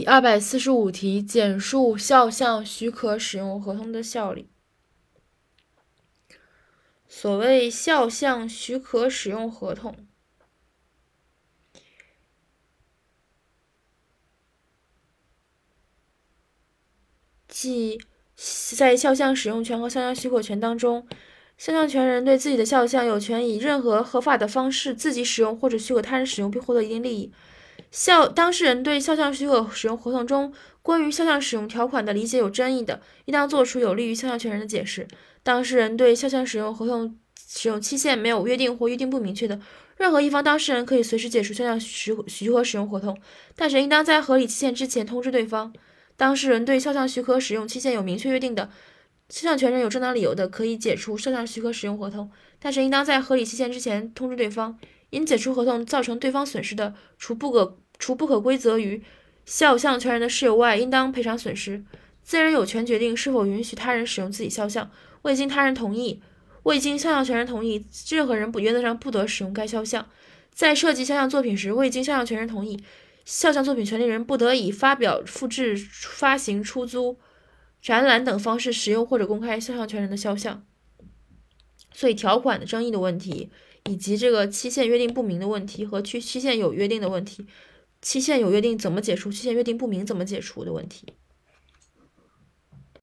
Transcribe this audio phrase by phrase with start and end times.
[0.00, 4.48] 第二百四十五题，简述肖像许可使用合同的效力。
[7.06, 10.06] 所谓肖像许可使用合同，
[17.46, 18.00] 即
[18.74, 21.06] 在肖像使用权和肖像许可权当中，
[21.58, 27.30] 肖像权人对自己的肖像有权以任何合法的方式自己使用或者许可他人使用，并获得一定利益。
[27.90, 30.52] 肖当事人对肖像许可使用合同中
[30.82, 35.06] 关于肖像使用条款的理解有争议的，应当作出有利于肖像权人的解释。
[35.42, 39.60] 当事人对肖像使用合同使用期限没有约定或约定不明确的，
[39.96, 43.18] 任何一方当事人可以随时解除肖像许许可使用合同，
[43.56, 45.72] 但是应当在合理期限之前通知对方。
[46.16, 48.70] 当事人对肖像许可使用期限有明确约定的，
[49.28, 54.78] 肖像权人有正当理由的可以解除肖像许可使用合同，但是应当在合理期限之前通知对方。
[55.10, 59.02] 因解除合同造成对方损失的，除不可除不可归责于
[59.44, 61.84] 肖像权人的事由外，应当赔偿损失。
[62.22, 64.90] 自然有权决定是否允许他人使用自己肖像，
[65.22, 66.22] 未经他人同意，
[66.62, 70.06] 未经肖像权人同意，任何人不原则上不得使用该肖像。
[70.52, 72.80] 在设计肖像作品时，未经肖像权人同意，
[73.24, 77.18] 肖像作品权利人不得以发表、复制、发行、出租、
[77.82, 80.64] 展览等方式使用或者公开肖像权人的肖像。
[81.92, 83.50] 所以条款的争议的问题。
[83.84, 87.46] 以及这个期限约定不明的问题和期期限有约定的问题，
[88.02, 91.06] 期限有约定怎么解除，期限约定不明怎么解除的问题。